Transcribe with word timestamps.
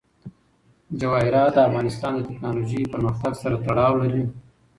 جواهرات 0.99 1.51
د 1.55 1.57
افغانستان 1.69 2.11
د 2.17 2.25
تکنالوژۍ 2.29 2.81
پرمختګ 2.93 3.33
سره 3.41 3.55
تړاو 3.65 3.93
لري. 4.03 4.23